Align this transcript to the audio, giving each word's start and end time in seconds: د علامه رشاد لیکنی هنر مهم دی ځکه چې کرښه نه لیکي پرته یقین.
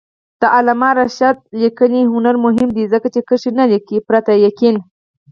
د 0.41 0.43
علامه 0.55 0.89
رشاد 0.99 1.37
لیکنی 1.61 2.01
هنر 2.13 2.35
مهم 2.45 2.69
دی 2.75 2.83
ځکه 2.93 3.07
چې 3.13 3.19
کرښه 3.27 3.51
نه 3.59 3.65
لیکي 3.71 3.97
پرته 4.07 4.31
یقین. 4.47 4.75